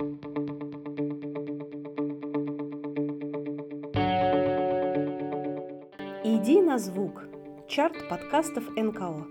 [0.00, 0.06] Иди
[6.62, 7.24] на звук.
[7.68, 9.26] Чарт подкастов НКО.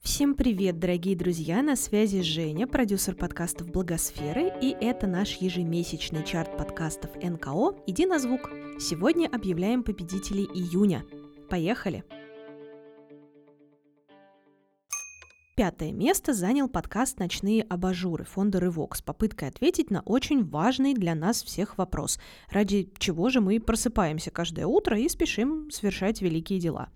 [0.00, 1.62] Всем привет, дорогие друзья!
[1.62, 8.18] На связи Женя, продюсер подкастов Благосферы, и это наш ежемесячный чарт подкастов НКО «Иди на
[8.18, 8.61] звук».
[8.78, 11.04] Сегодня объявляем победителей июня.
[11.48, 12.04] Поехали!
[15.54, 21.14] Пятое место занял подкаст «Ночные абажуры» фонда «Рывок» с попыткой ответить на очень важный для
[21.14, 22.18] нас всех вопрос,
[22.50, 26.88] ради чего же мы просыпаемся каждое утро и спешим совершать великие дела.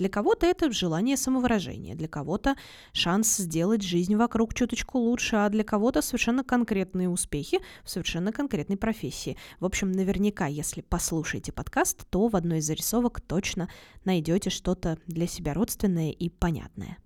[0.00, 2.56] Для кого-то это желание самовыражения, для кого-то
[2.94, 8.78] шанс сделать жизнь вокруг чуточку лучше, а для кого-то совершенно конкретные успехи в совершенно конкретной
[8.78, 9.36] профессии.
[9.58, 13.68] В общем, наверняка, если послушаете подкаст, то в одной из зарисовок точно
[14.06, 16.96] найдете что-то для себя родственное и понятное.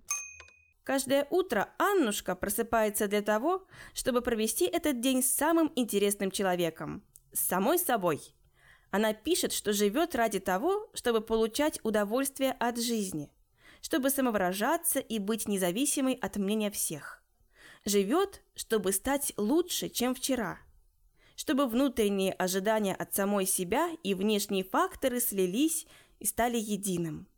[0.85, 7.41] Каждое утро Аннушка просыпается для того, чтобы провести этот день с самым интересным человеком– с
[7.41, 8.21] самой собой.
[8.95, 13.29] Она пишет, что живет ради того, чтобы получать удовольствие от жизни,
[13.81, 17.21] чтобы самовыражаться и быть независимой от мнения всех.
[17.83, 20.59] Живет, чтобы стать лучше, чем вчера,
[21.35, 25.87] чтобы внутренние ожидания от самой себя и внешние факторы слились
[26.21, 27.27] и стали единым–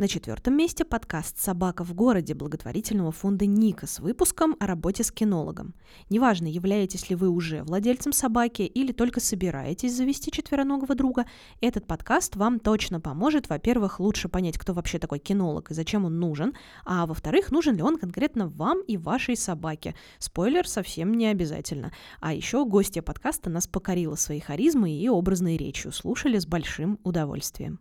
[0.00, 5.12] на четвертом месте подкаст «Собака в городе» благотворительного фонда «Ника» с выпуском о работе с
[5.12, 5.74] кинологом.
[6.08, 11.26] Неважно, являетесь ли вы уже владельцем собаки или только собираетесь завести четвероногого друга,
[11.60, 16.18] этот подкаст вам точно поможет, во-первых, лучше понять, кто вообще такой кинолог и зачем он
[16.18, 16.54] нужен,
[16.86, 19.94] а во-вторых, нужен ли он конкретно вам и вашей собаке.
[20.18, 21.92] Спойлер, совсем не обязательно.
[22.20, 25.92] А еще гостья подкаста нас покорила своей харизмой и образной речью.
[25.92, 27.80] Слушали с большим удовольствием.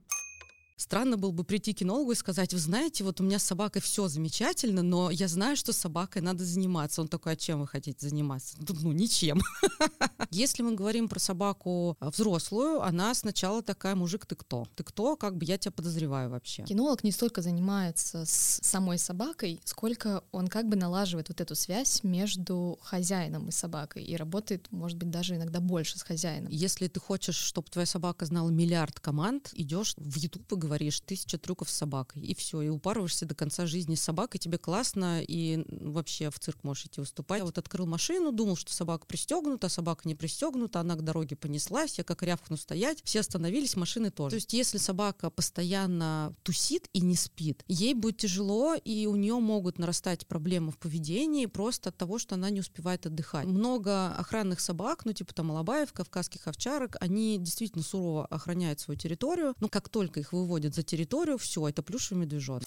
[0.79, 3.81] Странно было бы прийти к кинологу и сказать, вы знаете, вот у меня с собакой
[3.81, 7.01] все замечательно, но я знаю, что с собакой надо заниматься.
[7.01, 8.55] Он такой, а чем вы хотите заниматься?
[8.81, 9.41] Ну, ничем.
[10.31, 14.67] Если мы говорим про собаку а, взрослую, она сначала такая, мужик, ты кто?
[14.75, 15.17] Ты кто?
[15.17, 16.63] Как бы я тебя подозреваю вообще.
[16.63, 22.03] Кинолог не столько занимается с самой собакой, сколько он как бы налаживает вот эту связь
[22.03, 26.49] между хозяином и собакой и работает, может быть, даже иногда больше с хозяином.
[26.49, 31.39] Если ты хочешь, чтобы твоя собака знала миллиард команд, идешь в YouTube и говоришь тысяча
[31.39, 35.65] трюков с собакой, и все, и упарываешься до конца жизни с собакой, тебе классно, и
[35.67, 37.39] вообще в цирк можешь идти выступать.
[37.39, 41.35] Я вот открыл машину, думал, что собака пристегнута, а собака не пристегнута, она к дороге
[41.35, 44.31] понеслась, я как рявкну стоять, все остановились, машины тоже.
[44.31, 49.39] То есть если собака постоянно тусит и не спит, ей будет тяжело, и у нее
[49.39, 53.47] могут нарастать проблемы в поведении просто от того, что она не успевает отдыхать.
[53.47, 59.55] Много охранных собак, ну типа там Алабаев, кавказских овчарок, они действительно сурово охраняют свою территорию,
[59.59, 62.65] но как только их выводят выходит за территорию, все, это плюшевый медвежонок.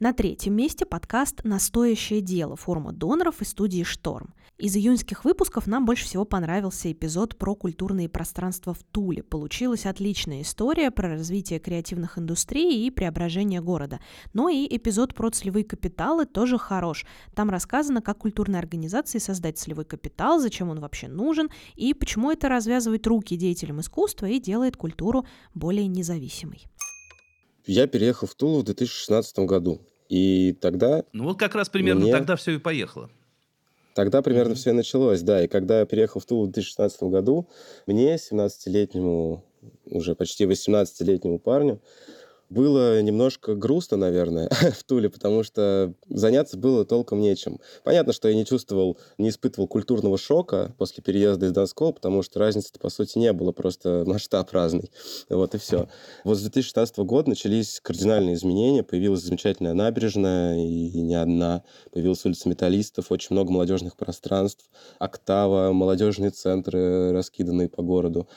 [0.00, 4.32] На третьем месте подкаст «Настоящее дело» форма доноров и студии «Шторм».
[4.56, 9.24] Из июньских выпусков нам больше всего понравился эпизод про культурные пространства в Туле.
[9.24, 13.98] Получилась отличная история про развитие креативных индустрий и преображение города.
[14.32, 17.04] Но и эпизод про целевые капиталы тоже хорош.
[17.34, 22.48] Там рассказано, как культурной организации создать целевой капитал, зачем он вообще нужен и почему это
[22.48, 26.68] развязывает руки деятелям искусства и делает культуру более независимой.
[27.68, 29.80] Я переехал в Тулу в 2016 году.
[30.08, 31.04] И тогда...
[31.12, 32.12] Ну вот как раз примерно мне...
[32.12, 33.10] тогда все и поехало.
[33.94, 34.56] Тогда примерно mm-hmm.
[34.56, 35.44] все и началось, да.
[35.44, 37.46] И когда я переехал в Тулу в 2016 году,
[37.86, 39.44] мне, 17-летнему,
[39.84, 41.82] уже почти 18-летнему парню,
[42.50, 44.48] было немножко грустно, наверное,
[44.78, 47.58] в Туле, потому что заняться было толком нечем.
[47.84, 52.38] Понятно, что я не чувствовал, не испытывал культурного шока после переезда из Донского, потому что
[52.38, 54.90] разницы-то, по сути, не было, просто масштаб разный.
[55.28, 55.88] Вот и все.
[56.24, 62.48] Вот с 2016 года начались кардинальные изменения, появилась замечательная набережная, и не одна, появилась улица
[62.48, 68.28] металлистов, очень много молодежных пространств, октава, молодежные центры, раскиданные по городу.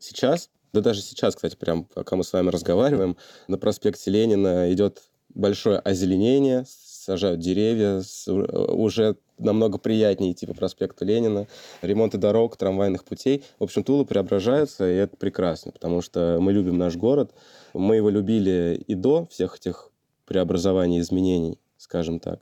[0.00, 3.16] Сейчас да даже сейчас, кстати, прям пока мы с вами разговариваем,
[3.46, 5.02] на проспекте Ленина идет
[5.34, 11.46] большое озеленение, сажают деревья, уже намного приятнее идти по проспекту Ленина,
[11.80, 13.44] ремонты дорог, трамвайных путей.
[13.58, 17.32] В общем, Тула преображается, и это прекрасно, потому что мы любим наш город.
[17.72, 19.90] Мы его любили и до всех этих
[20.26, 22.40] преобразований, изменений, скажем так.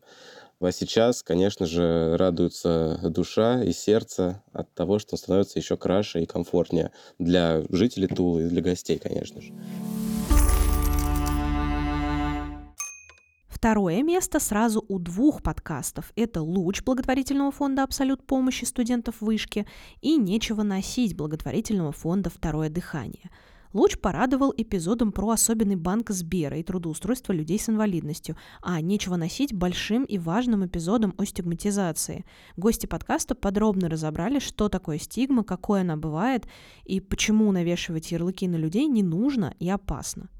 [0.58, 6.26] А сейчас, конечно же, радуется душа и сердце от того, что становится еще краше и
[6.26, 9.52] комфортнее для жителей Тулы и для гостей, конечно же.
[13.48, 16.12] Второе место сразу у двух подкастов.
[16.14, 19.66] Это «Луч» благотворительного фонда «Абсолют помощи студентов вышки»
[20.00, 23.30] и «Нечего носить» благотворительного фонда «Второе дыхание».
[23.76, 29.52] Луч порадовал эпизодом про особенный банк Сбера и трудоустройство людей с инвалидностью, а нечего носить
[29.52, 32.24] большим и важным эпизодом о стигматизации.
[32.56, 36.46] Гости подкаста подробно разобрали, что такое стигма, какой она бывает
[36.86, 40.30] и почему навешивать ярлыки на людей не нужно и опасно.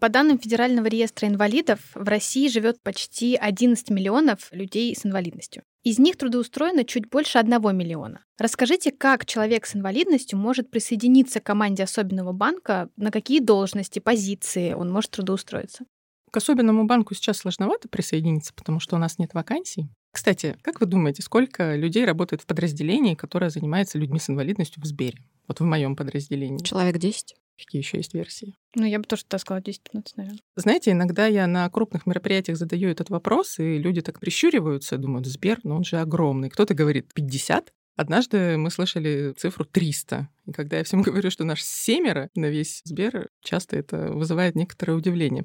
[0.00, 5.62] По данным Федерального реестра инвалидов, в России живет почти 11 миллионов людей с инвалидностью.
[5.82, 8.24] Из них трудоустроено чуть больше 1 миллиона.
[8.38, 14.72] Расскажите, как человек с инвалидностью может присоединиться к команде особенного банка, на какие должности, позиции
[14.72, 15.84] он может трудоустроиться?
[16.30, 19.90] К особенному банку сейчас сложновато присоединиться, потому что у нас нет вакансий.
[20.12, 24.86] Кстати, как вы думаете, сколько людей работает в подразделении, которое занимается людьми с инвалидностью в
[24.86, 25.18] Сбере?
[25.46, 26.64] Вот в моем подразделении.
[26.64, 27.34] Человек 10.
[27.64, 28.56] Какие еще есть версии?
[28.74, 30.40] Ну, я бы тоже так сказала 10-15, наверное.
[30.56, 35.60] Знаете, иногда я на крупных мероприятиях задаю этот вопрос, и люди так прищуриваются, думают, Сбер,
[35.62, 36.50] ну он же огромный.
[36.50, 40.26] Кто-то говорит 50, Однажды мы слышали цифру 300.
[40.46, 44.94] И когда я всем говорю, что наш семеро на весь Сбер, часто это вызывает некоторое
[44.94, 45.44] удивление.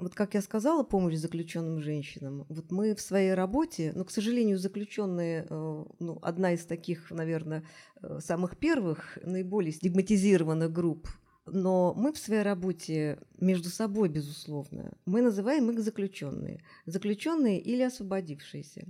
[0.00, 2.46] Вот как я сказала, помощь заключенным женщинам.
[2.48, 7.64] Вот мы в своей работе, ну, к сожалению, заключенные, э, ну, одна из таких, наверное,
[8.02, 11.08] э, самых первых, наиболее стигматизированных групп
[11.52, 16.62] но мы в своей работе между собой, безусловно, мы называем их заключенные.
[16.86, 18.86] Заключенные или освободившиеся.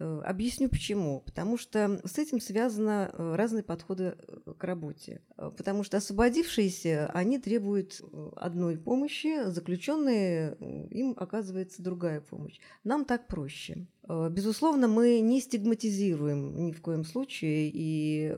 [0.00, 1.20] Э, объясню почему.
[1.20, 5.22] Потому что с этим связаны э, разные подходы э, к работе.
[5.36, 8.00] Потому что освободившиеся, они требуют
[8.36, 10.56] одной помощи, заключенные,
[10.90, 12.58] им оказывается другая помощь.
[12.82, 13.86] Нам так проще.
[14.08, 18.34] Безусловно, мы не стигматизируем ни в коем случае, и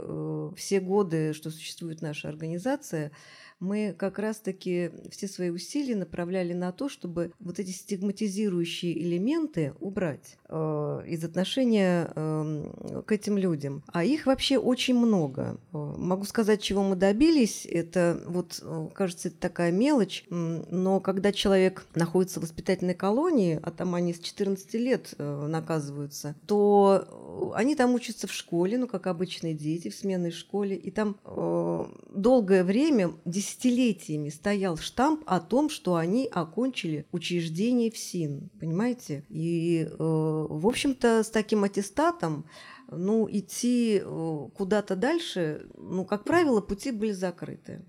[0.56, 3.12] все годы, что существует наша организация,
[3.58, 10.36] мы как раз-таки все свои усилия направляли на то, чтобы вот эти стигматизирующие элементы убрать
[10.48, 13.82] э, из отношения э, к этим людям.
[13.86, 15.58] А их вообще очень много.
[15.72, 17.66] Э, могу сказать, чего мы добились.
[17.66, 23.70] Это вот, э, кажется, это такая мелочь, но когда человек находится в воспитательной колонии, а
[23.70, 29.06] там они с 14 лет э, наказываются, то они там учатся в школе, ну, как
[29.06, 35.68] обычные дети в сменной школе, и там э, долгое время, десятилетиями стоял штамп о том,
[35.68, 39.24] что они окончили учреждение в СИН, понимаете?
[39.28, 42.46] И, э, в общем-то, с таким аттестатом
[42.90, 47.84] ну, идти э, куда-то дальше, ну, как правило, пути были закрыты.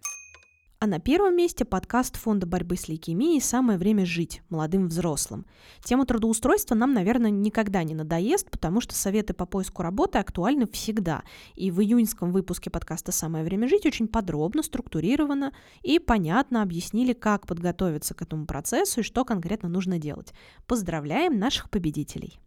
[0.79, 5.47] А на первом месте подкаст Фонда борьбы с лейкемией «Самое время жить» молодым взрослым.
[5.83, 11.24] Тема трудоустройства нам, наверное, никогда не надоест, потому что советы по поиску работы актуальны всегда.
[11.56, 15.51] И в июньском выпуске подкаста «Самое время жить» очень подробно, структурированно
[15.81, 20.31] и понятно объяснили, как подготовиться к этому процессу и что конкретно нужно делать.
[20.68, 22.38] Поздравляем наших победителей!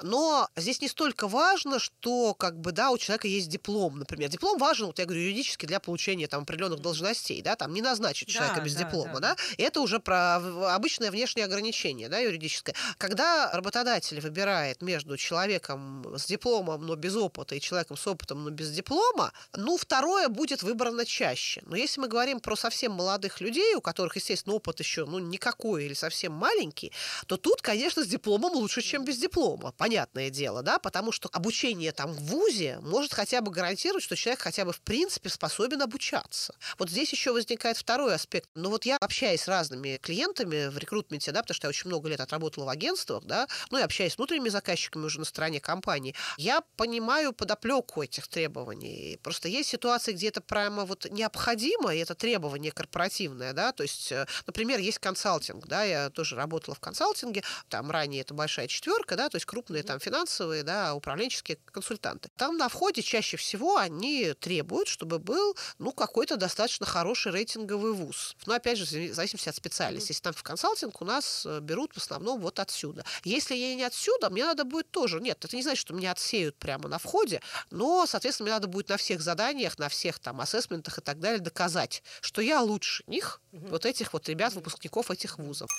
[0.00, 4.28] Но здесь не столько важно, что как бы, да, у человека есть диплом, например.
[4.28, 8.28] Диплом важен, вот я говорю, юридически для получения там определенных должностей, да, там не назначить
[8.28, 9.36] человека да, без да, диплома, да, да.
[9.56, 10.36] И это уже про
[10.74, 12.74] обычное внешнее ограничение, да, юридическое.
[12.98, 18.50] Когда работодатель выбирает между человеком с дипломом, но без опыта, и человеком с опытом, но
[18.50, 21.62] без диплома, ну, второе будет выбрано чаще.
[21.66, 25.84] Но если мы говорим про совсем молодых людей, у которых, естественно, опыт еще, ну, никакой
[25.84, 26.92] или совсем маленький,
[27.26, 29.72] то тут, конечно, с дипломом лучше, чем без диплома.
[29.76, 34.16] Понятно понятное дело, да, потому что обучение там в ВУЗе может хотя бы гарантировать, что
[34.16, 36.54] человек хотя бы в принципе способен обучаться.
[36.78, 38.48] Вот здесь еще возникает второй аспект.
[38.54, 42.08] Ну вот я общаюсь с разными клиентами в рекрутменте, да, потому что я очень много
[42.08, 46.14] лет отработала в агентствах, да, ну и общаюсь с внутренними заказчиками уже на стороне компании,
[46.38, 49.18] я понимаю подоплеку этих требований.
[49.22, 54.10] Просто есть ситуации, где это прямо вот необходимо, и это требование корпоративное, да, то есть,
[54.10, 59.16] э, например, есть консалтинг, да, я тоже работала в консалтинге, там ранее это большая четверка,
[59.16, 62.28] да, то есть крупные крупные там финансовые, да, управленческие консультанты.
[62.36, 68.36] Там на входе чаще всего они требуют, чтобы был, ну, какой-то достаточно хороший рейтинговый вуз.
[68.46, 70.12] Но, опять же, в зависимости от специальности.
[70.12, 73.04] Если там в консалтинг у нас э, берут в основном вот отсюда.
[73.24, 75.20] Если я не отсюда, мне надо будет тоже.
[75.20, 78.88] Нет, это не значит, что меня отсеют прямо на входе, но, соответственно, мне надо будет
[78.88, 83.40] на всех заданиях, на всех там ассессментах и так далее доказать, что я лучше них,
[83.52, 85.70] вот этих вот ребят, выпускников этих вузов.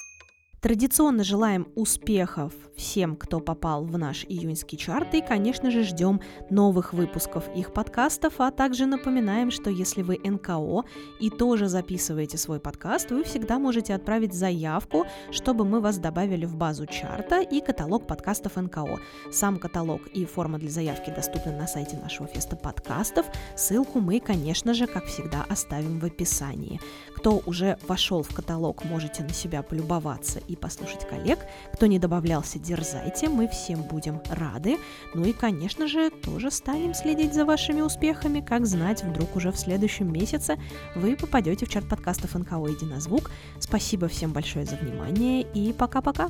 [0.63, 6.93] Традиционно желаем успехов всем, кто попал в наш июньский чарт, и, конечно же, ждем новых
[6.93, 10.85] выпусков их подкастов, а также напоминаем, что если вы НКО
[11.19, 16.55] и тоже записываете свой подкаст, вы всегда можете отправить заявку, чтобы мы вас добавили в
[16.55, 18.99] базу чарта и каталог подкастов НКО.
[19.31, 23.25] Сам каталог и форма для заявки доступны на сайте нашего феста подкастов.
[23.57, 26.79] Ссылку мы, конечно же, как всегда, оставим в описании.
[27.15, 31.39] Кто уже вошел в каталог, можете на себя полюбоваться и послушать коллег.
[31.73, 34.77] Кто не добавлялся, дерзайте, мы всем будем рады.
[35.13, 39.57] Ну и, конечно же, тоже станем следить за вашими успехами, как знать, вдруг уже в
[39.57, 40.57] следующем месяце
[40.95, 43.31] вы попадете в чарт подкастов НКО «Единозвук».
[43.59, 46.29] Спасибо всем большое за внимание и пока-пока!